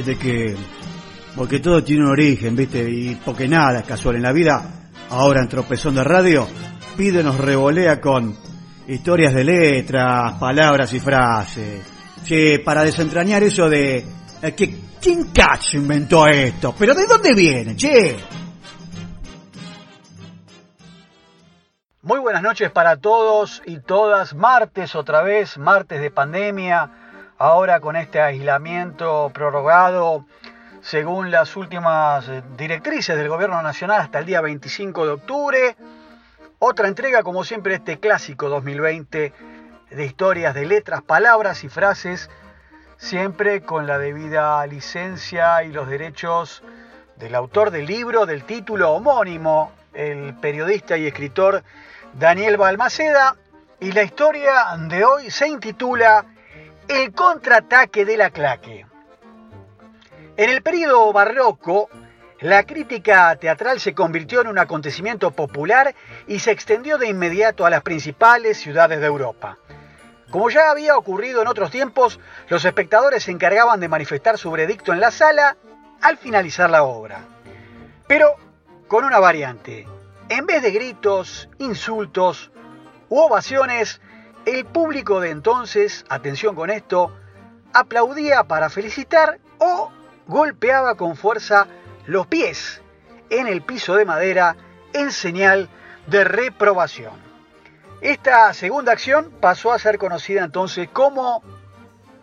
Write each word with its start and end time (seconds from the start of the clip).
de 0.00 0.16
que, 0.16 0.56
porque 1.36 1.60
todo 1.60 1.84
tiene 1.84 2.04
un 2.04 2.10
origen, 2.10 2.56
¿viste? 2.56 2.88
Y 2.88 3.14
porque 3.16 3.46
nada 3.46 3.80
es 3.80 3.86
casual 3.86 4.16
en 4.16 4.22
la 4.22 4.32
vida, 4.32 4.88
ahora 5.10 5.42
en 5.42 5.48
Tropezón 5.48 5.94
de 5.94 6.04
Radio, 6.04 6.48
pide 6.96 7.22
nos 7.22 7.36
revolea 7.36 8.00
con 8.00 8.34
historias 8.88 9.34
de 9.34 9.44
letras, 9.44 10.32
palabras 10.34 10.92
y 10.94 11.00
frases. 11.00 11.84
Sí, 12.24 12.58
para 12.64 12.84
desentrañar 12.84 13.42
eso 13.42 13.68
de 13.68 14.04
eh, 14.40 14.54
que 14.54 14.76
quién 15.00 15.24
cacho 15.32 15.76
inventó 15.76 16.26
esto, 16.26 16.74
pero 16.78 16.94
¿de 16.94 17.06
dónde 17.06 17.34
viene, 17.34 17.76
che? 17.76 18.16
Muy 22.04 22.18
buenas 22.18 22.42
noches 22.42 22.70
para 22.70 22.96
todos 22.96 23.62
y 23.64 23.78
todas. 23.78 24.34
Martes 24.34 24.96
otra 24.96 25.22
vez, 25.22 25.56
martes 25.56 26.00
de 26.00 26.10
pandemia, 26.10 27.01
ahora 27.42 27.80
con 27.80 27.96
este 27.96 28.20
aislamiento 28.20 29.28
prorrogado 29.34 30.24
según 30.80 31.32
las 31.32 31.56
últimas 31.56 32.28
eh, 32.28 32.40
directrices 32.56 33.16
del 33.16 33.28
Gobierno 33.28 33.60
Nacional 33.62 34.00
hasta 34.00 34.20
el 34.20 34.26
día 34.26 34.40
25 34.40 35.04
de 35.04 35.10
octubre. 35.10 35.76
Otra 36.60 36.86
entrega, 36.86 37.24
como 37.24 37.42
siempre, 37.42 37.74
este 37.74 37.98
clásico 37.98 38.48
2020 38.48 39.32
de 39.90 40.04
historias 40.04 40.54
de 40.54 40.66
letras, 40.66 41.02
palabras 41.02 41.64
y 41.64 41.68
frases, 41.68 42.30
siempre 42.96 43.62
con 43.62 43.88
la 43.88 43.98
debida 43.98 44.64
licencia 44.68 45.64
y 45.64 45.72
los 45.72 45.88
derechos 45.88 46.62
del 47.16 47.34
autor 47.34 47.72
del 47.72 47.86
libro, 47.86 48.24
del 48.24 48.44
título 48.44 48.92
homónimo, 48.92 49.72
el 49.94 50.34
periodista 50.34 50.96
y 50.96 51.08
escritor 51.08 51.64
Daniel 52.12 52.56
Balmaceda. 52.56 53.34
Y 53.80 53.90
la 53.90 54.04
historia 54.04 54.76
de 54.78 55.04
hoy 55.04 55.28
se 55.28 55.48
intitula 55.48 56.24
El 56.88 57.12
contraataque 57.12 58.04
de 58.04 58.16
la 58.16 58.30
claque. 58.30 58.86
En 60.36 60.50
el 60.50 60.62
periodo 60.62 61.12
barroco, 61.12 61.88
la 62.40 62.64
crítica 62.64 63.36
teatral 63.36 63.80
se 63.80 63.94
convirtió 63.94 64.40
en 64.40 64.48
un 64.48 64.58
acontecimiento 64.58 65.30
popular 65.30 65.94
y 66.26 66.40
se 66.40 66.50
extendió 66.50 66.98
de 66.98 67.08
inmediato 67.08 67.64
a 67.64 67.70
las 67.70 67.82
principales 67.82 68.58
ciudades 68.58 69.00
de 69.00 69.06
Europa. 69.06 69.58
Como 70.30 70.50
ya 70.50 70.70
había 70.70 70.96
ocurrido 70.96 71.42
en 71.42 71.48
otros 71.48 71.70
tiempos, 71.70 72.18
los 72.48 72.64
espectadores 72.64 73.24
se 73.24 73.30
encargaban 73.30 73.78
de 73.80 73.88
manifestar 73.88 74.38
su 74.38 74.50
veredicto 74.50 74.92
en 74.92 75.00
la 75.00 75.10
sala 75.10 75.56
al 76.00 76.16
finalizar 76.16 76.70
la 76.70 76.82
obra. 76.82 77.20
Pero 78.06 78.34
con 78.88 79.04
una 79.04 79.20
variante. 79.20 79.86
En 80.28 80.46
vez 80.46 80.62
de 80.62 80.70
gritos, 80.70 81.48
insultos 81.58 82.50
u 83.08 83.18
ovaciones, 83.18 84.00
el 84.46 84.64
público 84.64 85.20
de 85.20 85.30
entonces, 85.30 86.04
atención 86.08 86.54
con 86.54 86.70
esto, 86.70 87.12
aplaudía 87.72 88.44
para 88.44 88.70
felicitar 88.70 89.38
o 89.58 89.90
golpeaba 90.26 90.96
con 90.96 91.16
fuerza 91.16 91.66
los 92.06 92.26
pies 92.26 92.82
en 93.30 93.46
el 93.46 93.62
piso 93.62 93.94
de 93.94 94.04
madera 94.04 94.56
en 94.92 95.12
señal 95.12 95.68
de 96.06 96.24
reprobación. 96.24 97.12
Esta 98.00 98.52
segunda 98.52 98.92
acción 98.92 99.32
pasó 99.40 99.72
a 99.72 99.78
ser 99.78 99.96
conocida 99.98 100.44
entonces 100.44 100.88
como 100.92 101.42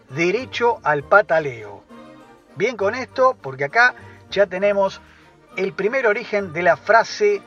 derecho 0.10 0.80
al 0.84 1.04
pataleo. 1.04 1.84
Bien 2.56 2.76
con 2.76 2.96
esto, 2.96 3.38
porque 3.42 3.66
acá 3.66 3.96
ya 4.30 4.46
tenemos 4.46 5.02
el 5.56 5.74
primer 5.74 6.06
origen 6.06 6.52
de 6.52 6.64
la 6.64 6.76
frase 6.76 7.42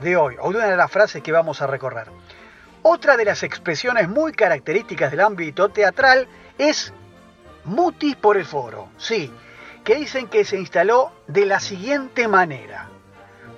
de 0.00 0.16
hoy, 0.16 0.36
o 0.40 0.50
de 0.50 0.58
una 0.58 0.66
de 0.66 0.76
las 0.76 0.90
frases 0.90 1.22
que 1.22 1.32
vamos 1.32 1.62
a 1.62 1.66
recorrer. 1.66 2.08
Otra 2.88 3.16
de 3.16 3.24
las 3.24 3.42
expresiones 3.42 4.08
muy 4.08 4.30
características 4.30 5.10
del 5.10 5.18
ámbito 5.18 5.70
teatral 5.70 6.28
es 6.56 6.92
mutis 7.64 8.14
por 8.14 8.36
el 8.36 8.44
foro. 8.44 8.90
Sí, 8.96 9.32
que 9.82 9.96
dicen 9.96 10.28
que 10.28 10.44
se 10.44 10.56
instaló 10.56 11.10
de 11.26 11.46
la 11.46 11.58
siguiente 11.58 12.28
manera. 12.28 12.88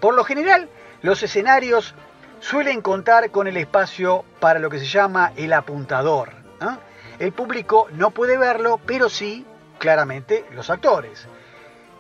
Por 0.00 0.14
lo 0.14 0.24
general, 0.24 0.70
los 1.02 1.22
escenarios 1.22 1.94
suelen 2.40 2.80
contar 2.80 3.30
con 3.30 3.46
el 3.46 3.58
espacio 3.58 4.24
para 4.40 4.60
lo 4.60 4.70
que 4.70 4.78
se 4.78 4.86
llama 4.86 5.34
el 5.36 5.52
apuntador. 5.52 6.32
El 7.18 7.32
público 7.32 7.86
no 7.92 8.12
puede 8.12 8.38
verlo, 8.38 8.80
pero 8.86 9.10
sí, 9.10 9.44
claramente, 9.78 10.46
los 10.52 10.70
actores. 10.70 11.28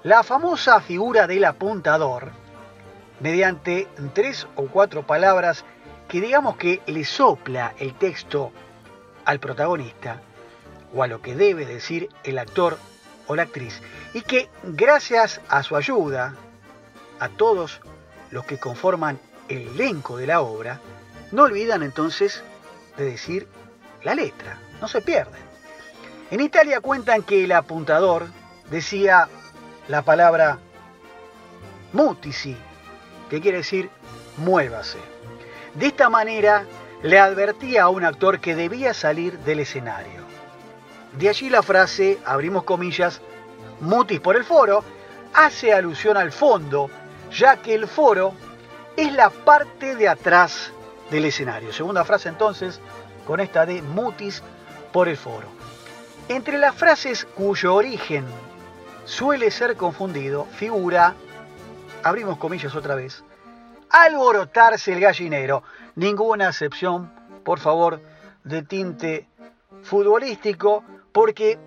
La 0.02 0.22
famosa 0.22 0.80
figura 0.80 1.26
del 1.26 1.44
apuntador 1.44 2.30
mediante 3.20 3.88
tres 4.14 4.46
o 4.54 4.66
cuatro 4.68 5.06
palabras 5.06 5.64
que 6.08 6.20
digamos 6.20 6.56
que 6.56 6.80
le 6.86 7.04
sopla 7.04 7.74
el 7.78 7.94
texto 7.94 8.50
al 9.24 9.38
protagonista 9.40 10.22
o 10.94 11.02
a 11.02 11.06
lo 11.06 11.20
que 11.20 11.34
debe 11.34 11.66
decir 11.66 12.08
el 12.24 12.38
actor 12.38 12.78
o 13.26 13.36
la 13.36 13.42
actriz 13.42 13.82
y 14.14 14.22
que 14.22 14.48
gracias 14.62 15.40
a 15.48 15.62
su 15.62 15.76
ayuda, 15.76 16.34
a 17.20 17.28
todos 17.28 17.80
los 18.30 18.44
que 18.46 18.58
conforman 18.58 19.20
el 19.48 19.68
elenco 19.68 20.16
de 20.16 20.26
la 20.26 20.40
obra, 20.40 20.80
no 21.30 21.42
olvidan 21.42 21.82
entonces 21.82 22.42
de 22.96 23.04
decir 23.04 23.46
la 24.02 24.14
letra, 24.14 24.58
no 24.80 24.88
se 24.88 25.02
pierden. 25.02 25.42
En 26.30 26.40
Italia 26.40 26.80
cuentan 26.80 27.22
que 27.22 27.44
el 27.44 27.52
apuntador 27.52 28.28
decía 28.70 29.28
la 29.88 30.02
palabra 30.02 30.58
mutisi, 31.92 32.56
que 33.28 33.40
quiere 33.40 33.58
decir 33.58 33.90
muévase. 34.38 35.17
De 35.78 35.86
esta 35.86 36.08
manera 36.08 36.64
le 37.02 37.20
advertía 37.20 37.84
a 37.84 37.88
un 37.88 38.04
actor 38.04 38.40
que 38.40 38.56
debía 38.56 38.92
salir 38.94 39.38
del 39.40 39.60
escenario. 39.60 40.22
De 41.16 41.28
allí 41.28 41.48
la 41.48 41.62
frase, 41.62 42.18
abrimos 42.24 42.64
comillas, 42.64 43.20
mutis 43.80 44.18
por 44.18 44.36
el 44.36 44.44
foro, 44.44 44.82
hace 45.34 45.72
alusión 45.72 46.16
al 46.16 46.32
fondo, 46.32 46.90
ya 47.32 47.58
que 47.58 47.74
el 47.74 47.86
foro 47.86 48.32
es 48.96 49.12
la 49.12 49.30
parte 49.30 49.94
de 49.94 50.08
atrás 50.08 50.72
del 51.10 51.26
escenario. 51.26 51.72
Segunda 51.72 52.04
frase 52.04 52.28
entonces, 52.28 52.80
con 53.24 53.38
esta 53.38 53.64
de 53.64 53.80
mutis 53.80 54.42
por 54.92 55.08
el 55.08 55.16
foro. 55.16 55.46
Entre 56.28 56.58
las 56.58 56.74
frases 56.74 57.24
cuyo 57.24 57.74
origen 57.74 58.24
suele 59.04 59.50
ser 59.52 59.76
confundido, 59.76 60.44
figura 60.56 61.14
abrimos 62.02 62.36
comillas 62.38 62.74
otra 62.74 62.96
vez, 62.96 63.22
alborotarse 63.90 64.92
el 64.92 65.00
gallinero. 65.00 65.62
Ninguna 65.96 66.48
excepción, 66.48 67.12
por 67.44 67.58
favor, 67.58 68.00
de 68.44 68.62
tinte 68.62 69.28
futbolístico, 69.82 70.84
porque 71.12 71.58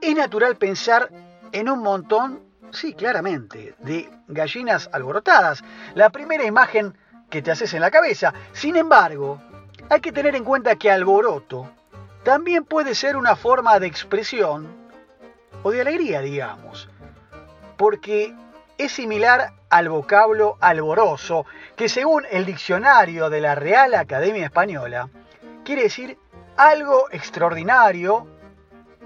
es 0.00 0.16
natural 0.16 0.56
pensar 0.56 1.10
en 1.52 1.68
un 1.68 1.80
montón, 1.80 2.40
sí, 2.70 2.94
claramente, 2.94 3.74
de 3.78 4.10
gallinas 4.28 4.88
alborotadas. 4.92 5.62
La 5.94 6.10
primera 6.10 6.44
imagen 6.44 6.96
que 7.30 7.42
te 7.42 7.50
haces 7.50 7.72
en 7.74 7.80
la 7.80 7.90
cabeza. 7.90 8.34
Sin 8.52 8.76
embargo, 8.76 9.40
hay 9.88 10.00
que 10.00 10.12
tener 10.12 10.36
en 10.36 10.44
cuenta 10.44 10.76
que 10.76 10.90
alboroto 10.90 11.70
también 12.24 12.64
puede 12.64 12.94
ser 12.94 13.16
una 13.16 13.36
forma 13.36 13.78
de 13.80 13.86
expresión 13.86 14.68
o 15.62 15.70
de 15.70 15.80
alegría, 15.80 16.20
digamos, 16.20 16.88
porque 17.76 18.34
es 18.78 18.92
similar 18.92 19.52
al 19.70 19.88
vocablo 19.88 20.58
alboroso, 20.60 21.46
que 21.76 21.88
según 21.88 22.24
el 22.30 22.44
diccionario 22.44 23.30
de 23.30 23.40
la 23.40 23.54
Real 23.54 23.94
Academia 23.94 24.44
Española, 24.44 25.08
quiere 25.64 25.84
decir 25.84 26.18
algo 26.56 27.08
extraordinario 27.10 28.26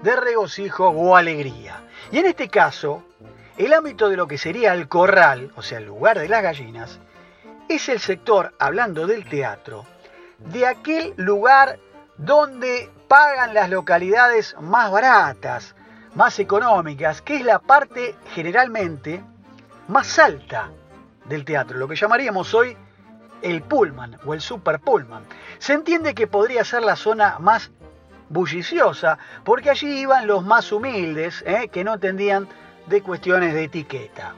de 0.01 0.15
regocijo 0.15 0.89
o 0.89 1.15
alegría. 1.15 1.81
Y 2.11 2.19
en 2.19 2.25
este 2.25 2.49
caso, 2.49 3.03
el 3.57 3.73
ámbito 3.73 4.09
de 4.09 4.17
lo 4.17 4.27
que 4.27 4.37
sería 4.37 4.73
el 4.73 4.87
corral, 4.87 5.51
o 5.55 5.61
sea, 5.61 5.79
el 5.79 5.85
lugar 5.85 6.19
de 6.19 6.29
las 6.29 6.43
gallinas, 6.43 6.99
es 7.69 7.89
el 7.89 7.99
sector, 7.99 8.53
hablando 8.59 9.07
del 9.07 9.27
teatro, 9.27 9.85
de 10.39 10.67
aquel 10.67 11.13
lugar 11.17 11.79
donde 12.17 12.89
pagan 13.07 13.53
las 13.53 13.69
localidades 13.69 14.55
más 14.59 14.91
baratas, 14.91 15.75
más 16.15 16.39
económicas, 16.39 17.21
que 17.21 17.37
es 17.37 17.43
la 17.43 17.59
parte 17.59 18.15
generalmente 18.33 19.21
más 19.87 20.19
alta 20.19 20.69
del 21.27 21.45
teatro, 21.45 21.77
lo 21.77 21.87
que 21.87 21.95
llamaríamos 21.95 22.53
hoy 22.53 22.77
el 23.41 23.61
pullman 23.61 24.17
o 24.25 24.33
el 24.33 24.41
super 24.41 24.79
pullman. 24.79 25.23
Se 25.59 25.73
entiende 25.73 26.15
que 26.15 26.27
podría 26.27 26.63
ser 26.63 26.83
la 26.83 26.95
zona 26.95 27.37
más 27.39 27.71
bulliciosa, 28.29 29.17
porque 29.43 29.69
allí 29.69 30.01
iban 30.01 30.27
los 30.27 30.43
más 30.43 30.71
humildes, 30.71 31.43
¿eh? 31.45 31.69
que 31.69 31.83
no 31.83 31.93
entendían 31.93 32.47
de 32.87 33.01
cuestiones 33.01 33.53
de 33.53 33.65
etiqueta. 33.65 34.33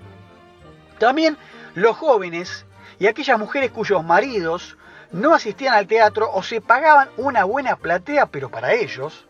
También 0.99 1.37
los 1.75 1.97
jóvenes 1.97 2.65
y 2.99 3.07
aquellas 3.07 3.39
mujeres 3.39 3.71
cuyos 3.71 4.03
maridos 4.03 4.77
no 5.11 5.33
asistían 5.33 5.73
al 5.73 5.87
teatro 5.87 6.29
o 6.31 6.43
se 6.43 6.61
pagaban 6.61 7.09
una 7.17 7.45
buena 7.45 7.75
platea, 7.77 8.27
pero 8.27 8.49
para 8.49 8.73
ellos, 8.73 9.25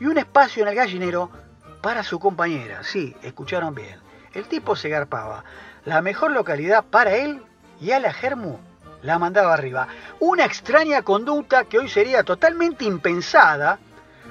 y 0.00 0.06
un 0.06 0.18
espacio 0.18 0.62
en 0.62 0.68
el 0.68 0.74
gallinero 0.74 1.30
para 1.80 2.02
su 2.02 2.18
compañera. 2.18 2.82
Sí, 2.82 3.16
escucharon 3.22 3.74
bien. 3.74 3.98
El 4.34 4.46
tipo 4.46 4.76
se 4.76 4.88
garpaba. 4.88 5.44
La 5.84 6.00
mejor 6.00 6.30
localidad 6.32 6.84
para 6.84 7.14
él 7.14 7.42
y 7.80 7.90
a 7.90 8.00
la 8.00 8.12
Germu 8.12 8.58
la 9.02 9.18
mandaba 9.18 9.52
arriba. 9.52 9.88
Una 10.20 10.44
extraña 10.44 11.02
conducta 11.02 11.64
que 11.64 11.78
hoy 11.78 11.88
sería 11.88 12.22
totalmente 12.22 12.84
impensada, 12.84 13.78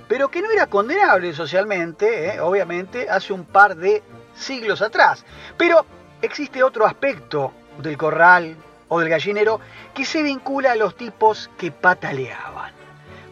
pero 0.07 0.29
que 0.29 0.41
no 0.41 0.49
era 0.49 0.67
condenable 0.67 1.33
socialmente, 1.33 2.35
¿eh? 2.35 2.39
obviamente, 2.39 3.09
hace 3.09 3.33
un 3.33 3.45
par 3.45 3.75
de 3.75 4.01
siglos 4.35 4.81
atrás. 4.81 5.25
Pero 5.57 5.85
existe 6.21 6.63
otro 6.63 6.85
aspecto 6.85 7.53
del 7.77 7.97
corral 7.97 8.55
o 8.87 8.99
del 8.99 9.09
gallinero 9.09 9.59
que 9.93 10.05
se 10.05 10.23
vincula 10.23 10.71
a 10.71 10.75
los 10.75 10.95
tipos 10.95 11.49
que 11.57 11.71
pataleaban. 11.71 12.73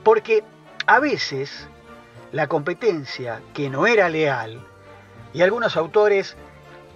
Porque 0.04 0.44
a 0.86 1.00
veces 1.00 1.68
la 2.32 2.48
competencia 2.48 3.42
que 3.54 3.70
no 3.70 3.88
era 3.88 4.10
leal 4.10 4.66
y 5.34 5.42
algunos 5.42 5.78
autores 5.78 6.36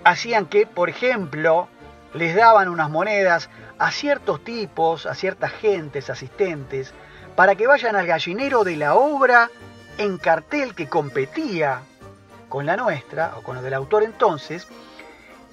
hacían 0.03 0.45
que, 0.45 0.65
por 0.65 0.89
ejemplo, 0.89 1.67
les 2.13 2.35
daban 2.35 2.69
unas 2.69 2.89
monedas 2.89 3.50
a 3.79 3.91
ciertos 3.91 4.44
tipos, 4.44 5.05
a 5.05 5.15
ciertas 5.15 5.51
gentes, 5.51 6.09
asistentes, 6.09 6.94
para 7.35 7.55
que 7.55 7.67
vayan 7.67 7.95
al 7.95 8.07
gallinero 8.07 8.63
de 8.63 8.77
la 8.77 8.95
obra 8.95 9.50
en 9.97 10.17
cartel 10.17 10.75
que 10.75 10.88
competía 10.88 11.81
con 12.50 12.65
la 12.65 12.77
nuestra, 12.77 13.33
o 13.38 13.41
con 13.41 13.55
lo 13.55 13.61
del 13.61 13.73
autor 13.73 14.03
entonces, 14.03 14.67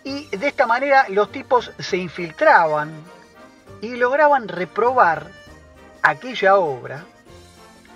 y 0.05 0.29
de 0.37 0.49
esta 0.49 0.67
manera 0.67 1.07
los 1.09 1.31
tipos 1.31 1.73
se 1.79 1.97
infiltraban 1.97 2.91
y 3.81 3.97
lograban 3.97 4.49
reprobar 4.49 5.31
aquella 6.03 6.57
obra 6.57 7.05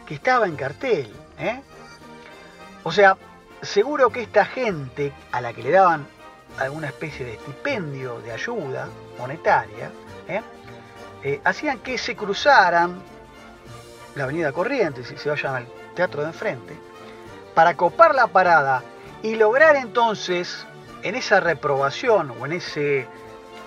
que 0.07 0.15
estaba 0.15 0.47
en 0.47 0.57
cartel. 0.57 1.13
¿eh? 1.39 1.61
O 2.83 2.93
sea, 2.93 3.17
seguro 3.63 4.11
que 4.11 4.23
esta 4.23 4.45
gente 4.45 5.13
a 5.33 5.41
la 5.41 5.53
que 5.53 5.63
le 5.63 5.71
daban 5.71 6.07
alguna 6.59 6.89
especie 6.89 7.27
de 7.27 7.35
estipendio, 7.35 8.21
de 8.21 8.33
ayuda 8.33 8.89
monetaria, 9.19 9.91
¿eh? 10.29 10.43
Eh, 11.23 11.41
hacían 11.45 11.79
que 11.79 11.97
se 11.97 12.15
cruzaran 12.15 13.03
la 14.15 14.25
avenida 14.25 14.53
Corrientes 14.53 15.11
y 15.11 15.17
se 15.17 15.31
vayan 15.31 15.55
al 15.55 15.67
teatro 15.95 16.23
de 16.23 16.29
enfrente, 16.29 16.77
para 17.55 17.77
copar 17.77 18.15
la 18.15 18.27
parada 18.27 18.83
y 19.23 19.37
lograr 19.37 19.77
entonces, 19.77 20.67
en 21.03 21.15
esa 21.15 21.41
reprobación 21.41 22.33
o 22.39 22.47
en 22.47 22.53
ese 22.53 23.07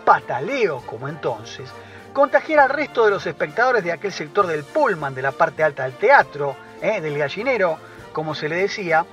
pataleo 0.06 0.82
como 0.86 1.08
entonces, 1.08 1.70
contagiar 2.14 2.60
al 2.60 2.70
resto 2.70 3.06
de 3.06 3.12
los 3.12 3.26
espectadores 3.26 3.84
de 3.84 3.92
aquel 3.92 4.12
sector 4.12 4.48
del 4.48 4.64
pullman, 4.64 5.16
de 5.16 5.22
la 5.22 5.32
parte 5.32 5.64
alta 5.64 5.84
del 5.84 5.94
teatro, 5.94 6.56
¿eh? 6.82 7.02
del 7.02 7.18
gallinero, 7.18 7.78
como 8.14 8.36
se 8.36 8.50
le 8.50 8.56
decía, 8.56 9.06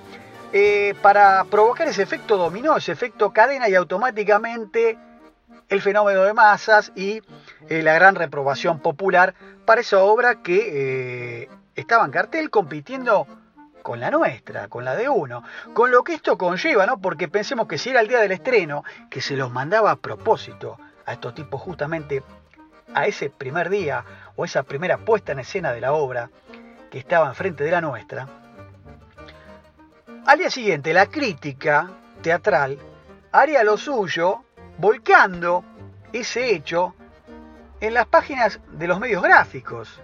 eh, 0.52 0.94
para 1.02 1.44
provocar 1.44 1.88
ese 1.88 2.02
efecto 2.02 2.36
dominó, 2.36 2.76
ese 2.76 2.92
efecto 2.92 3.32
cadena 3.32 3.68
y 3.68 3.74
automáticamente 3.74 4.98
el 5.68 5.82
fenómeno 5.82 6.22
de 6.22 6.34
masas 6.34 6.92
y 6.94 7.22
eh, 7.68 7.82
la 7.82 7.94
gran 7.94 8.14
reprobación 8.14 8.80
popular 8.80 9.34
para 9.64 9.80
esa 9.80 9.98
obra 9.98 10.42
que 10.42 11.48
estaba 11.74 12.04
en 12.04 12.10
cartel 12.10 12.50
compitiendo 12.50 13.26
con 13.84 14.00
la 14.00 14.10
nuestra, 14.10 14.68
con 14.68 14.84
la 14.84 14.96
de 14.96 15.10
uno. 15.10 15.44
Con 15.74 15.90
lo 15.90 16.04
que 16.04 16.14
esto 16.14 16.38
conlleva, 16.38 16.86
¿no? 16.86 16.98
Porque 16.98 17.28
pensemos 17.28 17.66
que 17.68 17.76
si 17.76 17.90
era 17.90 18.00
el 18.00 18.08
día 18.08 18.20
del 18.20 18.32
estreno, 18.32 18.82
que 19.10 19.20
se 19.20 19.36
los 19.36 19.52
mandaba 19.52 19.90
a 19.90 19.96
propósito 19.96 20.78
a 21.04 21.12
estos 21.12 21.34
tipos 21.34 21.60
justamente 21.60 22.22
a 22.94 23.06
ese 23.06 23.28
primer 23.28 23.68
día 23.68 24.04
o 24.36 24.44
esa 24.46 24.62
primera 24.62 24.96
puesta 24.98 25.32
en 25.32 25.40
escena 25.40 25.72
de 25.72 25.82
la 25.82 25.92
obra 25.92 26.30
que 26.90 26.98
estaba 26.98 27.28
enfrente 27.28 27.62
de 27.62 27.72
la 27.72 27.82
nuestra, 27.82 28.26
al 30.26 30.38
día 30.38 30.50
siguiente 30.50 30.92
la 30.92 31.06
crítica 31.06 31.90
teatral 32.22 32.78
haría 33.32 33.62
lo 33.64 33.76
suyo 33.76 34.44
volcando 34.78 35.64
ese 36.12 36.54
hecho 36.54 36.94
en 37.80 37.94
las 37.94 38.06
páginas 38.06 38.60
de 38.72 38.86
los 38.86 39.00
medios 39.00 39.22
gráficos 39.22 40.00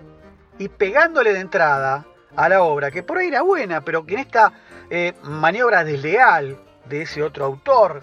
y 0.58 0.68
pegándole 0.68 1.32
de 1.32 1.40
entrada 1.40 2.04
a 2.36 2.48
la 2.48 2.62
obra, 2.62 2.90
que 2.90 3.02
por 3.02 3.18
ahí 3.18 3.28
era 3.28 3.42
buena, 3.42 3.80
pero 3.80 4.04
que 4.04 4.14
en 4.14 4.20
esta 4.20 4.52
eh, 4.90 5.14
maniobra 5.22 5.84
desleal 5.84 6.58
de 6.84 7.02
ese 7.02 7.22
otro 7.22 7.44
autor 7.46 8.02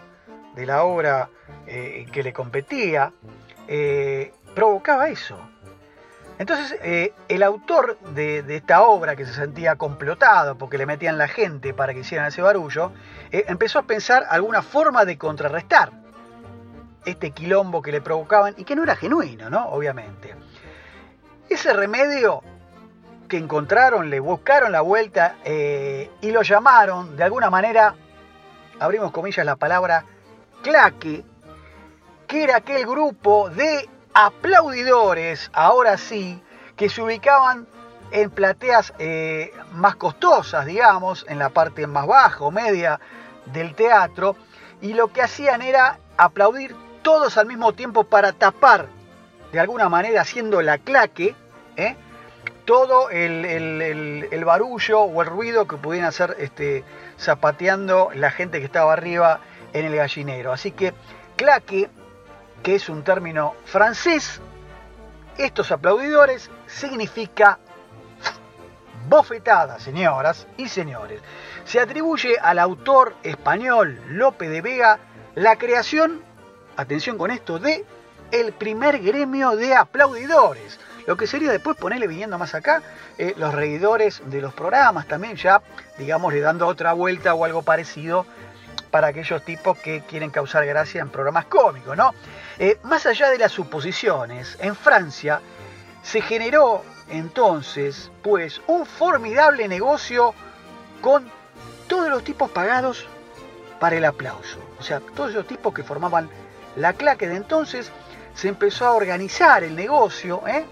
de 0.55 0.65
la 0.65 0.83
obra 0.83 1.29
eh, 1.67 2.07
que 2.11 2.23
le 2.23 2.33
competía, 2.33 3.13
eh, 3.67 4.33
provocaba 4.55 5.09
eso. 5.09 5.37
Entonces, 6.39 6.80
el 7.28 7.44
autor 7.44 7.98
de, 8.13 8.44
esta 8.56 8.84
obra, 8.84 9.16
que 9.16 9.25
se 9.25 9.34
sentía 9.34 9.75
complotado 9.75 10.56
porque 10.57 10.78
le 10.78 10.86
metían 10.86 11.18
la 11.18 11.28
gente 11.28 11.74
para 11.74 11.94
que 11.94 12.01
hicieran 12.01 12.28
ese 12.28 12.42
barullo, 12.42 12.92
empezó 13.31 13.80
a 13.80 13.84
pensar 13.84 14.25
alguna 14.30 14.62
forma 14.62 15.04
de 15.04 15.18
contrarrestar 15.18 15.92
este 17.06 17.31
quilombo 17.31 17.81
que 17.81 17.92
le 17.92 18.01
provocaban 18.01 18.54
y 18.57 18.66
que 18.66 18.75
no 18.75 18.84
era 18.84 18.95
genuino, 18.95 19.50
¿no? 19.50 19.69
Obviamente. 19.69 20.36
Ese 21.50 21.74
remedio 21.74 22.44
que 23.28 23.38
encontraron, 23.38 24.10
le 24.10 24.19
buscaron 24.19 24.72
la 24.72 24.81
vuelta 24.81 25.36
eh, 25.44 26.10
y 26.22 26.31
lo 26.31 26.42
llamaron, 26.42 27.16
de 27.16 27.24
alguna 27.24 27.50
manera, 27.50 27.95
abrimos 28.80 29.12
comillas 29.12 29.45
la 29.45 29.56
palabra, 29.56 30.06
claque, 30.62 31.24
que 32.28 32.44
era 32.44 32.57
aquel 32.57 32.86
grupo 32.86 33.50
de 33.50 33.89
aplaudidores, 34.19 35.51
ahora 35.53 35.95
sí, 35.95 36.41
que 36.75 36.89
se 36.89 37.03
ubicaban 37.03 37.67
en 38.09 38.31
plateas 38.31 38.91
eh, 38.97 39.53
más 39.73 39.95
costosas, 39.95 40.65
digamos, 40.65 41.23
en 41.29 41.37
la 41.37 41.49
parte 41.49 41.85
más 41.85 42.07
baja 42.07 42.43
o 42.43 42.49
media 42.49 42.99
del 43.45 43.75
teatro, 43.75 44.35
y 44.81 44.95
lo 44.95 45.09
que 45.13 45.21
hacían 45.21 45.61
era 45.61 45.99
aplaudir 46.17 46.75
todos 47.03 47.37
al 47.37 47.45
mismo 47.45 47.73
tiempo 47.73 48.05
para 48.05 48.33
tapar, 48.33 48.87
de 49.51 49.59
alguna 49.59 49.87
manera, 49.87 50.21
haciendo 50.21 50.63
la 50.63 50.79
claque, 50.79 51.35
¿eh? 51.75 51.95
todo 52.65 53.11
el, 53.11 54.43
barullo 54.45 55.01
o 55.01 55.21
el 55.21 55.27
ruido 55.27 55.67
que 55.67 55.77
pudieran 55.77 56.09
hacer 56.09 56.35
este, 56.39 56.83
zapateando 57.19 58.09
la 58.15 58.31
gente 58.31 58.57
que 58.57 58.65
estaba 58.65 58.93
arriba 58.93 59.41
en 59.73 59.85
el 59.85 59.95
gallinero. 59.95 60.51
Así 60.53 60.71
que 60.71 60.95
claque, 61.35 61.91
que 62.63 62.75
es 62.75 62.89
un 62.89 63.04
término 63.04 63.56
francés, 63.65 64.42
estos 65.38 65.71
aplaudidores 65.71 66.50
significa 66.65 67.59
bofetada, 69.07 69.80
señoras 69.80 70.48
y 70.57 70.68
señores. 70.68 71.21
Se 71.65 71.80
atribuye 71.80 72.38
al 72.39 72.59
autor 72.59 73.15
español 73.24 74.01
Lope 74.07 74.50
de 74.50 74.62
Vega 74.62 75.00
la 75.36 75.57
creación, 75.57 76.21
atención 76.75 77.18
con 77.18 77.31
esto, 77.31 77.59
de 77.59 77.86
el 78.31 78.54
primer 78.54 79.00
gremio 79.00 79.56
de 79.56 79.75
aplaudidores 79.75 80.80
lo 81.07 81.15
que 81.15 81.25
sería 81.25 81.51
después 81.51 81.77
ponerle 81.77 82.06
viniendo 82.06 82.38
más 82.38 82.53
acá 82.53 82.83
eh, 83.18 83.33
los 83.38 83.53
reidores 83.53 84.21
de 84.25 84.42
los 84.42 84.53
programas 84.53 85.07
también 85.07 85.38
ya, 85.38 85.62
digamos, 85.98 86.33
le 86.33 86.42
dando 86.42 86.68
otra 86.68 86.92
vuelta 86.92 87.33
o 87.33 87.45
algo 87.45 87.63
parecido 87.63 88.25
para 88.89 89.08
aquellos 89.08 89.44
tipos 89.44 89.77
que 89.77 90.01
quieren 90.01 90.29
causar 90.29 90.65
gracia 90.65 91.01
en 91.01 91.10
programas 91.10 91.46
cómicos, 91.46 91.96
¿no? 91.96 92.13
Eh, 92.60 92.79
más 92.84 93.06
allá 93.06 93.29
de 93.29 93.38
las 93.38 93.51
suposiciones, 93.51 94.58
en 94.60 94.75
Francia 94.75 95.41
se 96.01 96.22
generó 96.22 96.84
entonces, 97.10 98.12
pues, 98.22 98.62
un 98.67 98.86
formidable 98.86 99.67
negocio 99.67 100.34
con 101.01 101.29
todos 101.88 102.10
los 102.10 102.24
tipos 102.24 102.50
pagados 102.51 103.06
para 103.79 103.96
el 103.96 104.06
aplauso. 104.06 104.60
O 104.79 104.84
sea, 104.84 105.00
todos 105.00 105.32
esos 105.32 105.48
tipos 105.48 105.74
que 105.74 105.84
formaban 105.84 106.29
la 106.75 106.94
claque 106.94 107.27
de 107.27 107.36
entonces, 107.36 107.91
se 108.34 108.50
empezó 108.50 108.86
a 108.86 108.94
organizar 108.94 109.63
el 109.63 109.75
negocio, 109.75 110.44
¿eh? 110.48 110.65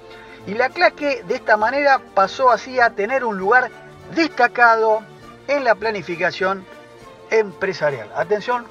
Y 0.45 0.53
la 0.53 0.69
claque 0.69 1.23
de 1.23 1.35
esta 1.35 1.57
manera 1.57 1.99
pasó 2.13 2.51
así 2.51 2.79
a 2.79 2.91
tener 2.91 3.25
un 3.25 3.37
lugar 3.37 3.71
destacado 4.13 5.01
en 5.47 5.63
la 5.63 5.73
planificación 5.73 6.65
empresarial. 7.31 8.09
Atención, 8.15 8.65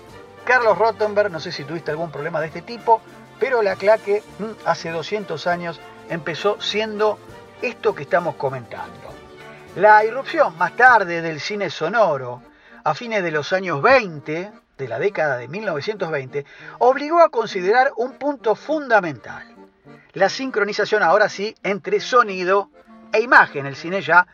Carlos 0.45 0.79
Rottenberg, 0.79 1.31
no 1.31 1.41
sé 1.41 1.53
si 1.53 1.65
tuviste 1.65 1.91
algún 1.91 2.11
problema 2.11 2.41
de 2.41 2.47
este 2.47 2.63
tipo, 2.63 3.01
pero 3.39 3.63
la 3.63 3.77
claque 3.77 4.23
mm, 4.39 4.67
hace 4.67 4.91
200 4.91 5.47
años 5.47 5.81
empezó 6.09 6.61
siendo 6.61 7.19
esto 7.63 7.95
que 7.95 8.03
estamos 8.03 8.35
comentando. 8.37 9.15
La 9.77 10.05
irrupción 10.05 10.57
más 10.57 10.77
tarde 10.77 11.23
del 11.23 11.41
cine 11.41 11.71
sonoro, 11.71 12.43
a 12.85 12.95
fines 12.95 13.23
de 13.23 13.31
los 13.31 13.53
años 13.53 13.83
20, 13.83 14.53
de 14.77 14.89
la 14.89 14.99
década 14.99 15.37
de 15.37 15.49
1920, 15.49 16.45
obligó 16.79 17.21
a 17.21 17.31
considerar 17.31 17.93
un 17.97 18.19
punto 18.19 18.55
fundamental 18.55 19.55
la 20.15 20.29
sincronización 20.29 21.03
ahora 21.03 21.29
sí 21.29 21.55
entre 21.63 22.01
sonido 22.01 22.71
e 23.13 23.21
imagen. 23.21 23.67
El 23.67 23.77
cine 23.77 24.01
ya 24.01 24.27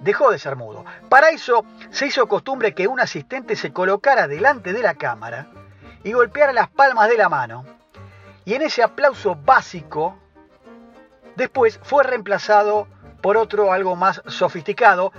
dejó 0.00 0.30
de 0.30 0.38
ser 0.38 0.56
mudo. 0.56 0.84
Para 1.08 1.30
eso 1.30 1.64
se 1.90 2.06
hizo 2.06 2.26
costumbre 2.26 2.74
que 2.74 2.88
un 2.88 3.00
asistente 3.00 3.56
se 3.56 3.72
colocara 3.72 4.28
delante 4.28 4.72
de 4.72 4.82
la 4.82 4.94
cámara 4.94 5.46
y 6.04 6.12
golpeara 6.12 6.52
las 6.52 6.68
palmas 6.68 7.08
de 7.08 7.16
la 7.16 7.28
mano. 7.28 7.64
Y 8.44 8.54
en 8.54 8.62
ese 8.62 8.82
aplauso 8.82 9.36
básico, 9.36 10.18
después 11.36 11.78
fue 11.82 12.02
reemplazado 12.02 12.88
por 13.20 13.36
otro 13.36 13.72
algo 13.72 13.94
más 13.94 14.20
sofisticado, 14.26 15.12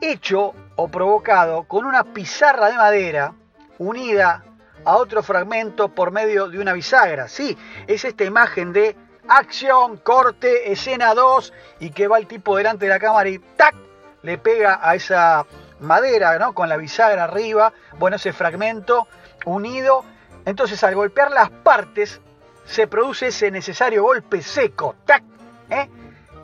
hecho 0.00 0.54
o 0.76 0.88
provocado 0.88 1.64
con 1.64 1.84
una 1.84 2.04
pizarra 2.04 2.68
de 2.70 2.76
madera 2.76 3.34
unida 3.78 4.44
a 4.84 4.96
otro 4.96 5.22
fragmento 5.22 5.88
por 5.88 6.12
medio 6.12 6.48
de 6.48 6.58
una 6.58 6.72
bisagra. 6.72 7.28
Sí, 7.28 7.56
es 7.86 8.04
esta 8.04 8.24
imagen 8.24 8.72
de 8.72 8.96
acción, 9.28 9.96
corte, 9.98 10.72
escena 10.72 11.14
2 11.14 11.52
y 11.80 11.90
que 11.90 12.08
va 12.08 12.18
el 12.18 12.26
tipo 12.26 12.56
delante 12.56 12.86
de 12.86 12.90
la 12.90 12.98
cámara 12.98 13.28
y 13.28 13.38
¡tac! 13.38 13.74
Le 14.22 14.38
pega 14.38 14.80
a 14.82 14.94
esa 14.94 15.46
madera, 15.80 16.38
¿no? 16.38 16.54
Con 16.54 16.68
la 16.68 16.76
bisagra 16.76 17.24
arriba, 17.24 17.72
bueno, 17.98 18.16
ese 18.16 18.32
fragmento 18.32 19.08
unido. 19.44 20.04
Entonces 20.44 20.82
al 20.84 20.94
golpear 20.94 21.30
las 21.30 21.50
partes 21.50 22.20
se 22.64 22.86
produce 22.86 23.28
ese 23.28 23.50
necesario 23.50 24.04
golpe 24.04 24.42
seco. 24.42 24.96
¡Tac! 25.04 25.22
¿eh? 25.70 25.88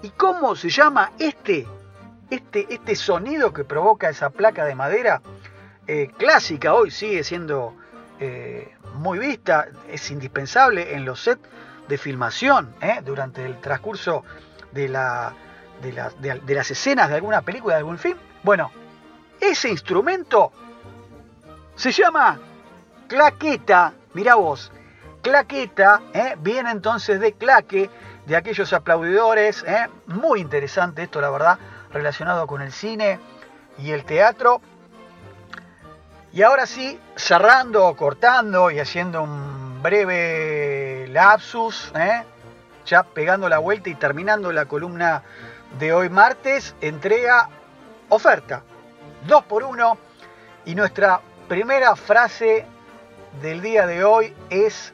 ¿Y 0.03 0.11
cómo 0.11 0.55
se 0.57 0.69
llama 0.69 1.13
este, 1.19 1.67
este, 2.31 2.67
este 2.69 2.97
sonido 2.97 3.53
que 3.53 3.65
provoca 3.65 4.09
esa 4.09 4.31
placa 4.31 4.65
de 4.65 4.75
madera? 4.75 5.23
Eh, 5.87 6.09
clásica 6.17 6.75
hoy 6.75 6.91
sigue 6.91 7.25
siendo 7.25 7.75
eh, 8.21 8.75
muy 8.95 9.19
vista, 9.19 9.69
es 9.89 10.11
indispensable 10.11 10.95
en 10.95 11.05
los 11.05 11.23
sets 11.23 11.41
de 11.89 11.97
filmación 11.97 12.75
durante 13.05 13.47
el 13.47 13.59
transcurso 13.61 14.23
de, 14.73 14.89
la, 14.89 15.33
de, 15.81 16.55
las 16.55 16.71
escenas 16.71 17.09
de 17.09 17.17
alguna 17.17 17.43
película, 17.43 17.75
de 17.75 17.79
algún 17.79 17.99
film. 17.99 18.19
Bueno, 18.43 18.71
ese 19.41 19.69
instrumento 19.69 20.53
se 21.75 21.93
llama 21.93 22.39
claqueta, 23.07 23.93
mira 24.15 24.35
vos, 24.35 24.73
claqueta, 25.23 26.03
¿eh? 26.13 26.35
viene 26.39 26.71
entonces 26.71 27.21
de 27.21 27.33
claque, 27.33 27.91
de 28.27 28.37
aquellos 28.37 28.73
aplaudidores, 28.73 29.65
¿eh? 29.65 29.89
muy 30.07 30.41
interesante 30.41 31.05
esto 31.05 31.21
la 31.21 31.31
verdad, 31.31 31.59
relacionado 31.93 32.47
con 32.47 32.63
el 32.63 32.73
cine 32.73 33.19
y 33.79 33.93
el 33.93 34.05
teatro. 34.05 34.61
Y 36.33 36.43
ahora 36.43 36.67
sí, 36.67 37.01
cerrando, 37.17 37.95
cortando 37.97 38.71
y 38.71 38.79
haciendo 38.79 39.23
un 39.23 39.83
breve 39.83 41.09
lapsus, 41.09 41.91
¿eh? 41.95 42.25
ya 42.85 43.03
pegando 43.03 43.49
la 43.49 43.59
vuelta 43.59 43.89
y 43.91 43.95
terminando 43.95 44.53
la 44.53 44.67
columna 44.67 45.23
de 45.79 45.93
hoy 45.93 46.09
martes, 46.09 46.75
entrega 46.81 47.49
oferta, 48.09 48.63
dos 49.27 49.45
por 49.45 49.63
uno, 49.63 49.99
y 50.65 50.75
nuestra 50.75 51.21
primera 51.49 51.95
frase 51.97 52.67
del 53.43 53.63
día 53.63 53.87
de 53.87 54.05
hoy 54.05 54.35
es, 54.51 54.93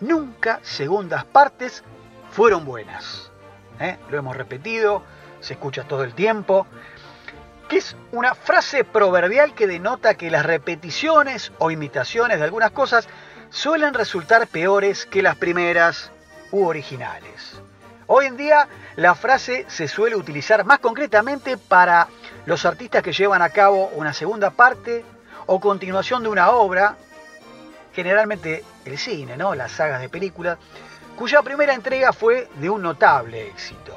nunca 0.00 0.60
segundas 0.62 1.24
partes 1.24 1.82
fueron 2.30 2.64
buenas. 2.64 3.30
¿Eh? 3.80 3.98
Lo 4.10 4.18
hemos 4.18 4.36
repetido, 4.36 5.02
se 5.40 5.54
escucha 5.54 5.84
todo 5.84 6.04
el 6.04 6.14
tiempo, 6.14 6.66
que 7.68 7.78
es 7.78 7.96
una 8.12 8.34
frase 8.34 8.84
proverbial 8.84 9.54
que 9.54 9.66
denota 9.66 10.14
que 10.14 10.30
las 10.30 10.44
repeticiones 10.44 11.52
o 11.58 11.70
imitaciones 11.70 12.38
de 12.38 12.44
algunas 12.44 12.70
cosas 12.70 13.08
suelen 13.50 13.94
resultar 13.94 14.46
peores 14.46 15.06
que 15.06 15.22
las 15.22 15.36
primeras 15.36 16.10
u 16.50 16.66
originales. 16.66 17.60
Hoy 18.06 18.26
en 18.26 18.36
día 18.36 18.68
la 18.96 19.14
frase 19.14 19.64
se 19.68 19.88
suele 19.88 20.16
utilizar 20.16 20.64
más 20.64 20.80
concretamente 20.80 21.56
para 21.56 22.08
los 22.46 22.64
artistas 22.64 23.02
que 23.02 23.12
llevan 23.12 23.42
a 23.42 23.50
cabo 23.50 23.88
una 23.94 24.12
segunda 24.12 24.50
parte 24.50 25.04
o 25.46 25.60
continuación 25.60 26.22
de 26.22 26.28
una 26.28 26.50
obra 26.50 26.96
generalmente 27.92 28.64
el 28.84 28.98
cine, 28.98 29.36
¿no? 29.36 29.54
las 29.54 29.72
sagas 29.72 30.00
de 30.00 30.08
películas, 30.08 30.58
cuya 31.16 31.42
primera 31.42 31.74
entrega 31.74 32.12
fue 32.12 32.48
de 32.56 32.70
un 32.70 32.82
notable 32.82 33.48
éxito. 33.48 33.96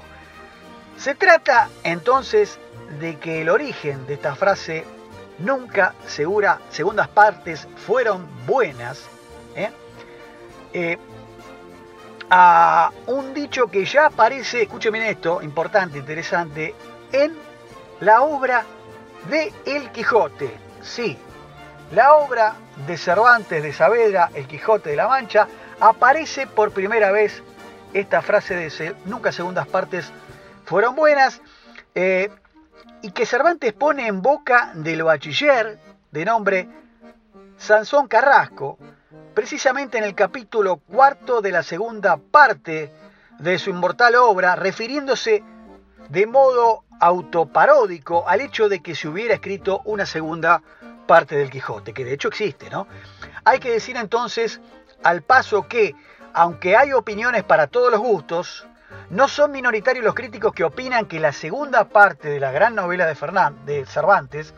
Se 0.98 1.16
trata 1.16 1.70
entonces 1.84 2.60
de 3.00 3.18
que 3.18 3.42
el 3.42 3.50
origen 3.50 4.06
de 4.06 4.16
esta 4.16 4.36
frase 4.36 4.86
nunca 5.40 5.94
segura 6.08 6.60
segundas 6.70 7.08
partes 7.08 7.68
fueron 7.86 8.28
buenas, 8.46 9.04
¿eh? 9.56 9.72
Eh, 10.74 10.98
a 12.30 12.92
un 13.08 13.34
dicho 13.34 13.68
que 13.68 13.86
ya 13.86 14.08
aparece, 14.08 14.64
escúcheme 14.64 15.10
esto, 15.10 15.42
importante, 15.42 15.98
interesante, 15.98 16.74
en 17.12 17.36
la 18.00 18.22
obra 18.22 18.66
de 19.30 19.54
El 19.66 19.92
Quijote. 19.92 20.58
Sí, 20.82 21.18
la 21.92 22.16
obra 22.16 22.56
de 22.88 22.98
Cervantes 22.98 23.62
de 23.62 23.74
Saavedra, 23.74 24.30
El 24.34 24.48
Quijote 24.48 24.90
de 24.92 24.96
la 24.96 25.08
Mancha, 25.08 25.48
aparece 25.80 26.48
por 26.48 26.72
primera 26.72 27.12
vez 27.12 27.44
esta 27.94 28.22
frase 28.22 28.56
de 28.56 28.96
nunca 29.06 29.32
segundas 29.32 29.68
partes 29.68 30.12
fueron 30.66 30.96
buenas, 30.96 31.42
eh, 31.94 32.30
y 33.02 33.12
que 33.12 33.26
Cervantes 33.26 33.72
pone 33.74 34.08
en 34.08 34.22
boca 34.22 34.72
del 34.74 35.04
bachiller 35.04 35.80
de 36.12 36.26
nombre 36.26 36.68
Sansón 37.58 38.08
Carrasco, 38.08 38.78
precisamente 39.36 39.98
en 39.98 40.06
el 40.06 40.16
capítulo 40.16 40.78
cuarto 40.78 41.42
de 41.42 41.52
la 41.52 41.62
segunda 41.62 42.18
parte 42.18 42.92
de 43.38 43.60
su 43.60 43.70
inmortal 43.70 44.16
obra, 44.16 44.56
refiriéndose 44.56 45.44
de 46.10 46.26
modo 46.26 46.86
autoparódico 47.02 48.28
al 48.28 48.40
hecho 48.40 48.70
de 48.70 48.80
que 48.80 48.96
se 48.96 49.10
hubiera 49.10 49.34
escrito 49.34 49.82
una 49.84 50.06
segunda 50.06 50.64
parte 51.06 51.36
del 51.36 51.50
Quijote, 51.50 51.94
que 51.94 52.06
de 52.06 52.14
hecho 52.14 52.30
existe, 52.30 52.70
¿no? 52.70 52.88
Hay 53.44 53.60
que 53.60 53.72
decir 53.72 53.98
entonces, 53.98 54.62
al 55.04 55.22
paso 55.22 55.68
que, 55.68 55.96
aunque 56.34 56.78
hay 56.78 56.94
opiniones 56.94 57.44
para 57.44 57.68
todos 57.68 57.92
los 57.92 58.00
gustos, 58.00 58.66
no 59.10 59.28
son 59.28 59.52
minoritarios 59.52 60.06
los 60.06 60.16
críticos 60.16 60.54
que 60.54 60.64
opinan 60.64 61.08
que 61.08 61.20
la 61.20 61.34
segunda 61.34 61.90
parte 61.90 62.30
de 62.30 62.40
la 62.40 62.52
gran 62.52 62.74
novela 62.74 63.06
de, 63.06 63.16
Fernán, 63.16 63.66
de 63.66 63.86
Cervantes, 63.86 64.54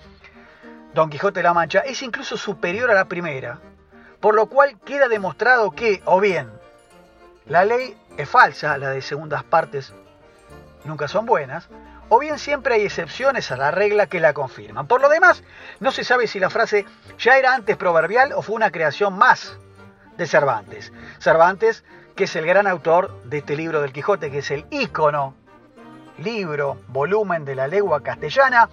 Don 0.93 1.09
Quijote 1.09 1.39
de 1.39 1.43
la 1.43 1.53
Mancha, 1.53 1.79
es 1.79 2.01
incluso 2.03 2.37
superior 2.37 2.91
a 2.91 2.93
la 2.93 3.05
primera, 3.05 3.59
por 4.19 4.35
lo 4.35 4.47
cual 4.47 4.79
queda 4.85 5.07
demostrado 5.07 5.71
que, 5.71 6.01
o 6.05 6.19
bien, 6.19 6.49
la 7.45 7.65
ley 7.65 7.97
es 8.17 8.29
falsa, 8.29 8.77
la 8.77 8.89
de 8.89 9.01
segundas 9.01 9.43
partes 9.43 9.93
nunca 10.83 11.07
son 11.07 11.25
buenas, 11.25 11.69
o 12.09 12.19
bien 12.19 12.39
siempre 12.39 12.75
hay 12.75 12.83
excepciones 12.83 13.51
a 13.51 13.57
la 13.57 13.71
regla 13.71 14.07
que 14.07 14.19
la 14.19 14.33
confirman. 14.33 14.87
Por 14.87 15.01
lo 15.01 15.09
demás, 15.09 15.43
no 15.79 15.91
se 15.91 16.03
sabe 16.03 16.27
si 16.27 16.39
la 16.39 16.49
frase 16.49 16.85
ya 17.19 17.37
era 17.37 17.53
antes 17.53 17.75
proverbial 17.77 18.33
o 18.33 18.41
fue 18.41 18.55
una 18.55 18.71
creación 18.71 19.17
más 19.17 19.57
de 20.17 20.25
Cervantes. 20.25 20.93
Cervantes, 21.19 21.83
que 22.15 22.23
es 22.23 22.35
el 22.35 22.45
gran 22.45 22.65
autor 22.67 23.23
de 23.25 23.39
este 23.39 23.55
libro 23.55 23.81
del 23.81 23.91
Quijote, 23.91 24.31
que 24.31 24.39
es 24.39 24.51
el 24.51 24.65
ícono, 24.71 25.35
libro, 26.17 26.77
volumen 26.87 27.45
de 27.45 27.55
la 27.55 27.67
lengua 27.67 28.01
castellana. 28.01 28.69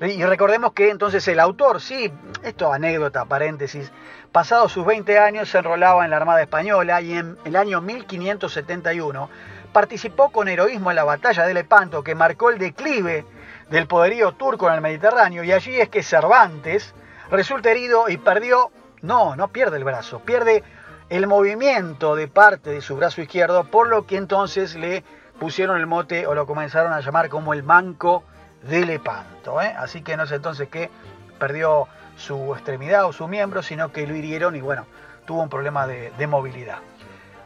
Y 0.00 0.24
recordemos 0.24 0.74
que 0.74 0.90
entonces 0.90 1.26
el 1.26 1.40
autor, 1.40 1.80
sí, 1.80 2.12
esto 2.44 2.72
anécdota, 2.72 3.24
paréntesis, 3.24 3.90
pasados 4.30 4.70
sus 4.70 4.86
20 4.86 5.18
años 5.18 5.48
se 5.48 5.58
enrolaba 5.58 6.04
en 6.04 6.10
la 6.12 6.18
Armada 6.18 6.40
Española 6.40 7.00
y 7.00 7.14
en 7.14 7.36
el 7.44 7.56
año 7.56 7.80
1571 7.80 9.28
participó 9.72 10.30
con 10.30 10.46
heroísmo 10.46 10.90
en 10.90 10.96
la 10.96 11.04
batalla 11.04 11.44
de 11.46 11.52
Lepanto 11.52 12.04
que 12.04 12.14
marcó 12.14 12.50
el 12.50 12.58
declive 12.58 13.26
del 13.70 13.88
poderío 13.88 14.32
turco 14.32 14.68
en 14.68 14.74
el 14.74 14.80
Mediterráneo 14.80 15.42
y 15.42 15.50
allí 15.50 15.80
es 15.80 15.88
que 15.88 16.04
Cervantes 16.04 16.94
resulta 17.30 17.72
herido 17.72 18.08
y 18.08 18.18
perdió, 18.18 18.70
no, 19.02 19.34
no 19.34 19.48
pierde 19.48 19.78
el 19.78 19.84
brazo, 19.84 20.20
pierde 20.20 20.62
el 21.08 21.26
movimiento 21.26 22.14
de 22.14 22.28
parte 22.28 22.70
de 22.70 22.82
su 22.82 22.94
brazo 22.96 23.20
izquierdo, 23.20 23.64
por 23.64 23.88
lo 23.88 24.06
que 24.06 24.16
entonces 24.16 24.76
le 24.76 25.02
pusieron 25.40 25.76
el 25.76 25.86
mote 25.88 26.28
o 26.28 26.34
lo 26.34 26.46
comenzaron 26.46 26.92
a 26.92 27.00
llamar 27.00 27.28
como 27.28 27.52
el 27.52 27.64
manco 27.64 28.22
de 28.62 28.84
Lepanto. 28.84 29.60
¿eh? 29.60 29.74
Así 29.78 30.02
que 30.02 30.16
no 30.16 30.26
sé 30.26 30.36
entonces 30.36 30.68
qué 30.68 30.90
perdió 31.38 31.88
su 32.16 32.54
extremidad 32.54 33.04
o 33.06 33.12
su 33.12 33.28
miembro, 33.28 33.62
sino 33.62 33.92
que 33.92 34.06
lo 34.06 34.14
hirieron 34.14 34.56
y 34.56 34.60
bueno, 34.60 34.86
tuvo 35.26 35.42
un 35.42 35.48
problema 35.48 35.86
de, 35.86 36.12
de 36.18 36.26
movilidad. 36.26 36.78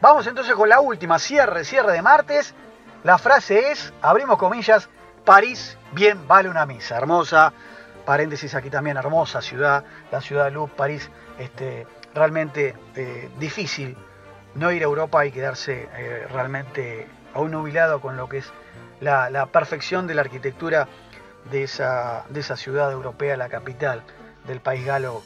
Vamos 0.00 0.26
entonces 0.26 0.54
con 0.54 0.69
la 0.69 0.81
última, 0.81 1.19
cierre, 1.19 1.64
cierre 1.64 1.92
de 1.92 2.02
martes. 2.02 2.54
La 3.04 3.19
frase 3.19 3.71
es, 3.71 3.92
abrimos 4.02 4.38
comillas, 4.38 4.88
París 5.25 5.76
bien 5.92 6.26
vale 6.26 6.49
una 6.49 6.66
misa. 6.66 6.97
Hermosa, 6.97 7.52
paréntesis 8.04 8.54
aquí 8.54 8.71
también, 8.71 8.97
hermosa 8.97 9.40
ciudad, 9.40 9.85
la 10.11 10.21
ciudad 10.21 10.47
de 10.47 10.50
Luz, 10.52 10.71
París, 10.71 11.11
este, 11.38 11.87
realmente 12.14 12.75
eh, 12.95 13.31
difícil 13.38 13.97
no 14.54 14.71
ir 14.73 14.83
a 14.83 14.85
Europa 14.85 15.25
y 15.25 15.33
quedarse 15.33 15.88
eh, 15.97 16.26
realmente 16.31 17.09
aún 17.35 17.52
nubilado 17.52 18.00
con 18.00 18.16
lo 18.16 18.28
que 18.28 18.38
es 18.38 18.52
la, 19.02 19.47
perfección 19.47 20.06
de 20.06 20.14
la 20.14 20.23
arquitectura 20.23 20.88
de 21.50 21.64
esa, 21.64 22.25
de 22.28 22.40
esa 22.40 22.56
ciudad 22.56 22.90
europea, 22.92 23.37
la 23.37 23.49
capital 23.49 24.02
del 24.47 24.61
país 24.61 24.87
galo 24.87 25.23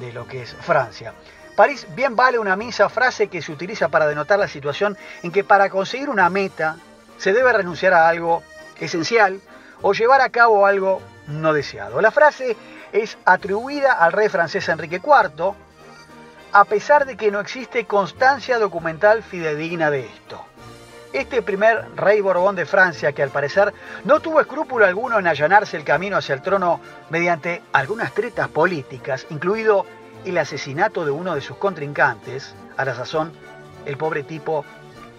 de 0.00 0.12
lo 0.12 0.26
que 0.26 0.42
es 0.42 0.54
Francia. 0.54 1.12
París 1.56 1.86
bien 1.94 2.14
vale 2.14 2.38
una 2.38 2.54
misa, 2.54 2.88
frase 2.88 3.28
que 3.28 3.42
se 3.42 3.50
utiliza 3.50 3.88
para 3.88 4.06
denotar 4.06 4.38
la 4.38 4.46
situación 4.46 4.96
en 5.22 5.32
que 5.32 5.42
para 5.42 5.70
conseguir 5.70 6.10
una 6.10 6.28
meta 6.28 6.76
se 7.16 7.32
debe 7.32 7.52
renunciar 7.52 7.94
a 7.94 8.08
algo 8.08 8.42
esencial 8.78 9.40
o 9.82 9.92
llevar 9.92 10.20
a 10.20 10.28
cabo 10.28 10.66
algo 10.66 11.00
no 11.26 11.52
deseado. 11.52 12.00
La 12.00 12.10
frase 12.10 12.56
es 12.92 13.16
atribuida 13.24 13.92
al 13.94 14.12
rey 14.12 14.28
francés 14.28 14.68
Enrique 14.68 15.00
IV, 15.02 15.54
a 16.52 16.64
pesar 16.64 17.06
de 17.06 17.16
que 17.16 17.30
no 17.30 17.40
existe 17.40 17.86
constancia 17.86 18.58
documental 18.58 19.22
fidedigna 19.22 19.90
de 19.90 20.00
esto. 20.00 20.44
Este 21.16 21.40
primer 21.40 21.96
rey 21.96 22.20
Borbón 22.20 22.56
de 22.56 22.66
Francia, 22.66 23.12
que 23.12 23.22
al 23.22 23.30
parecer 23.30 23.72
no 24.04 24.20
tuvo 24.20 24.38
escrúpulo 24.38 24.84
alguno 24.84 25.18
en 25.18 25.26
allanarse 25.26 25.78
el 25.78 25.82
camino 25.82 26.18
hacia 26.18 26.34
el 26.34 26.42
trono 26.42 26.78
mediante 27.08 27.62
algunas 27.72 28.12
tretas 28.12 28.48
políticas, 28.48 29.26
incluido 29.30 29.86
el 30.26 30.36
asesinato 30.36 31.06
de 31.06 31.10
uno 31.12 31.34
de 31.34 31.40
sus 31.40 31.56
contrincantes, 31.56 32.54
a 32.76 32.84
la 32.84 32.94
sazón 32.94 33.32
el 33.86 33.96
pobre 33.96 34.24
tipo 34.24 34.66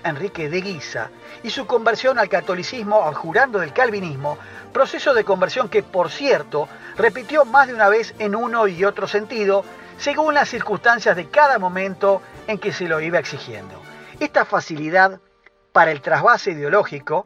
Enrique 0.04 0.52
de 0.52 0.62
Guisa, 0.62 1.10
y 1.42 1.50
su 1.50 1.66
conversión 1.66 2.20
al 2.20 2.30
catolicismo 2.30 3.02
abjurando 3.02 3.58
del 3.58 3.74
calvinismo, 3.74 4.38
proceso 4.72 5.16
de 5.16 5.24
conversión 5.24 5.68
que, 5.68 5.82
por 5.82 6.12
cierto, 6.12 6.70
repitió 6.96 7.44
más 7.44 7.70
de 7.70 7.74
una 7.74 7.90
vez 7.90 8.14
en 8.20 8.36
uno 8.36 8.68
y 8.68 8.86
otro 8.86 9.08
sentido, 9.08 9.66
según 9.98 10.36
las 10.36 10.48
circunstancias 10.48 11.16
de 11.16 11.28
cada 11.30 11.58
momento 11.58 12.22
en 12.46 12.60
que 12.60 12.72
se 12.72 12.88
lo 12.88 13.02
iba 13.02 13.18
exigiendo. 13.18 13.82
Esta 14.20 14.46
facilidad 14.46 15.20
para 15.72 15.92
el 15.92 16.02
trasvase 16.02 16.52
ideológico 16.52 17.26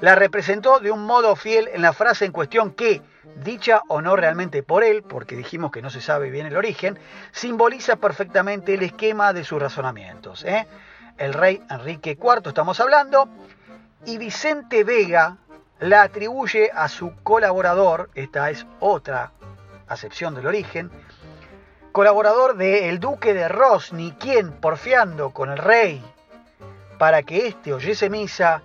la 0.00 0.14
representó 0.14 0.78
de 0.78 0.90
un 0.90 1.04
modo 1.04 1.34
fiel 1.36 1.68
en 1.72 1.82
la 1.82 1.92
frase 1.92 2.26
en 2.26 2.32
cuestión 2.32 2.72
que, 2.72 3.00
dicha 3.42 3.80
o 3.88 4.02
no 4.02 4.14
realmente 4.14 4.62
por 4.62 4.84
él, 4.84 5.02
porque 5.02 5.36
dijimos 5.36 5.70
que 5.70 5.82
no 5.82 5.90
se 5.90 6.00
sabe 6.00 6.30
bien 6.30 6.46
el 6.46 6.56
origen, 6.56 6.98
simboliza 7.32 7.96
perfectamente 7.96 8.74
el 8.74 8.82
esquema 8.82 9.32
de 9.32 9.44
sus 9.44 9.60
razonamientos. 9.60 10.44
¿eh? 10.44 10.66
El 11.16 11.32
rey 11.32 11.62
Enrique 11.70 12.18
IV, 12.20 12.48
estamos 12.48 12.78
hablando, 12.80 13.28
y 14.04 14.18
Vicente 14.18 14.84
Vega 14.84 15.38
la 15.80 16.02
atribuye 16.02 16.70
a 16.74 16.88
su 16.88 17.14
colaborador, 17.22 18.10
esta 18.14 18.50
es 18.50 18.66
otra 18.80 19.32
acepción 19.88 20.34
del 20.34 20.46
origen, 20.46 20.90
colaborador 21.92 22.56
del 22.56 23.00
duque 23.00 23.32
de 23.32 23.48
Rosny, 23.48 24.12
quien, 24.12 24.52
porfiando 24.52 25.30
con 25.30 25.50
el 25.50 25.58
rey 25.58 26.04
para 26.98 27.22
que 27.22 27.46
éste 27.48 27.72
oyese 27.72 28.10
misa, 28.10 28.62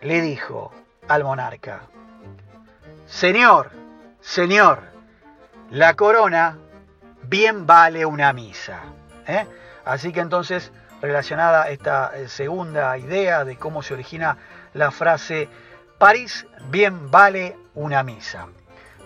le 0.00 0.20
dijo 0.20 0.72
al 1.08 1.24
monarca, 1.24 1.82
Señor, 3.06 3.70
Señor, 4.20 4.80
la 5.70 5.94
corona 5.94 6.58
bien 7.22 7.66
vale 7.66 8.04
una 8.04 8.32
misa. 8.32 8.80
¿eh? 9.26 9.46
Así 9.84 10.12
que 10.12 10.20
entonces, 10.20 10.72
relacionada 11.00 11.68
esta 11.70 12.12
eh, 12.14 12.28
segunda 12.28 12.96
idea 12.98 13.44
de 13.44 13.56
cómo 13.56 13.82
se 13.82 13.94
origina 13.94 14.36
la 14.74 14.90
frase, 14.90 15.48
París 15.98 16.46
bien 16.70 17.10
vale 17.10 17.56
una 17.74 18.02
misa. 18.02 18.48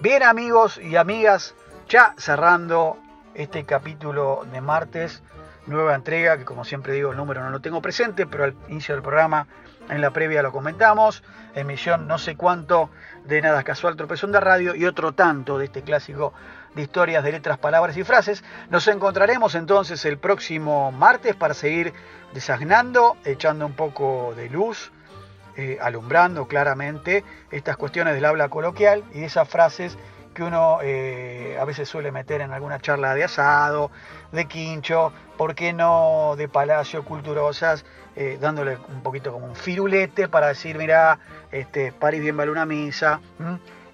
Bien 0.01 0.23
amigos 0.23 0.79
y 0.79 0.97
amigas, 0.97 1.55
ya 1.89 2.15
cerrando 2.19 2.97
este 3.35 3.65
capítulo 3.65 4.45
de 4.51 4.61
martes, 4.61 5.23
nueva 5.67 5.95
entrega, 5.95 6.39
que 6.39 6.45
como 6.45 6.65
siempre 6.65 6.93
digo 6.93 7.11
el 7.13 7.17
número 7.17 7.43
no 7.43 7.51
lo 7.51 7.61
tengo 7.61 7.81
presente, 7.83 8.27
pero 8.27 8.45
al 8.45 8.57
inicio 8.69 8.95
del 8.95 9.03
programa 9.03 9.47
en 9.89 10.01
la 10.01 10.11
previa 10.11 10.43
lo 10.43 10.53
comentamos, 10.53 11.23
emisión 11.55 12.07
no 12.07 12.19
sé 12.19 12.37
cuánto 12.37 12.91
de 13.25 13.41
Nada 13.43 13.63
Casual 13.63 13.97
Tropezón 13.97 14.33
de 14.33 14.41
Radio 14.41 14.75
y 14.75 14.85
otro 14.87 15.13
tanto 15.13 15.59
de 15.59 15.67
este 15.67 15.83
clásico 15.83 16.33
de 16.75 16.83
historias 16.83 17.23
de 17.25 17.33
letras, 17.33 17.59
palabras 17.59 17.97
y 17.97 18.05
frases. 18.05 18.43
Nos 18.71 18.89
encontraremos 18.89 19.55
entonces 19.55 20.05
el 20.05 20.19
próximo 20.19 20.91
martes 20.93 21.35
para 21.35 21.55
seguir 21.55 21.93
desasnando, 22.33 23.17
echando 23.25 23.67
un 23.67 23.75
poco 23.75 24.33
de 24.37 24.49
luz, 24.49 24.93
eh, 25.57 25.79
alumbrando 25.81 26.49
claramente 26.49 27.25
estas 27.51 27.77
cuestiones 27.77 28.15
del 28.15 28.25
habla 28.25 28.49
coloquial 28.49 29.05
y 29.13 29.25
esas 29.25 29.49
frases 29.49 29.99
que 30.35 30.43
uno 30.43 30.79
eh, 30.83 31.57
a 31.61 31.65
veces 31.65 31.89
suele 31.89 32.11
meter 32.11 32.41
en 32.41 32.53
alguna 32.53 32.81
charla 32.81 33.15
de 33.15 33.25
asado, 33.25 33.91
de 34.33 34.47
quincho, 34.47 35.13
¿por 35.37 35.55
qué 35.55 35.73
no 35.73 36.35
de 36.37 36.49
palacio, 36.49 37.05
culturosas? 37.05 37.85
Eh, 38.15 38.39
dándole 38.41 38.79
un 38.89 39.03
poquito 39.03 39.33
como 39.33 39.47
un 39.47 39.57
firulete 39.57 40.29
para 40.29 40.49
decir, 40.49 40.77
mira, 40.77 41.19
este, 41.51 41.93
París 41.93 42.21
bien 42.21 42.37
vale 42.37 42.51
una 42.51 42.67
misa, 42.67 43.21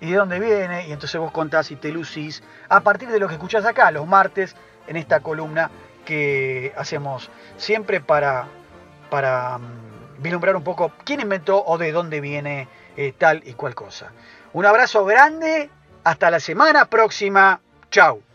y 0.00 0.10
de 0.10 0.16
dónde 0.16 0.40
viene, 0.40 0.88
y 0.88 0.92
entonces 0.92 1.20
vos 1.20 1.30
contás 1.30 1.70
y 1.70 1.76
te 1.76 1.90
lucís 1.90 2.42
a 2.68 2.80
partir 2.80 3.08
de 3.08 3.18
lo 3.18 3.28
que 3.28 3.34
escuchás 3.34 3.64
acá 3.64 3.90
los 3.90 4.06
martes 4.06 4.56
en 4.86 4.96
esta 4.96 5.20
columna 5.20 5.70
que 6.04 6.72
hacemos 6.76 7.30
siempre 7.56 8.00
para, 8.00 8.46
para 9.10 9.58
mm, 9.58 10.22
vislumbrar 10.22 10.56
un 10.56 10.64
poco 10.64 10.92
quién 11.04 11.20
inventó 11.20 11.62
o 11.64 11.78
de 11.78 11.92
dónde 11.92 12.20
viene 12.20 12.68
eh, 12.96 13.12
tal 13.16 13.42
y 13.44 13.52
cual 13.52 13.74
cosa. 13.74 14.12
Un 14.52 14.64
abrazo 14.64 15.04
grande, 15.04 15.70
hasta 16.04 16.30
la 16.30 16.40
semana 16.40 16.86
próxima, 16.86 17.60
chao. 17.90 18.27